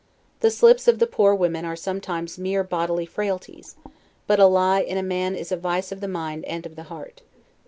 The 0.39 0.49
slips 0.49 0.87
of 0.87 0.97
the 0.97 1.05
poor 1.05 1.35
women 1.35 1.63
are 1.63 1.75
sometimes 1.75 2.39
mere 2.39 2.63
bodily 2.63 3.05
frailties; 3.05 3.75
but 4.25 4.39
a 4.39 4.47
lie 4.47 4.81
in 4.81 4.97
a 4.97 5.03
man 5.03 5.35
is 5.35 5.51
a 5.51 5.55
vice 5.57 5.91
of 5.91 6.01
the 6.01 6.07
mind 6.07 6.43
and 6.45 6.65
of 6.65 6.75
the 6.75 6.85
heart. 6.89 7.21